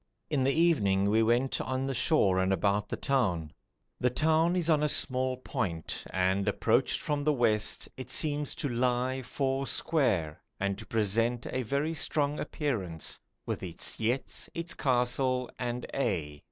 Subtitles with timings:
[0.31, 3.53] In the evening we went on the shore and about the town.
[3.99, 8.67] The town is on a small point and approached from the west it seems to
[8.67, 15.51] 'lie four square' and to present a very strong appearance, 'with its yetts, its castle,
[15.59, 16.39] and a'.'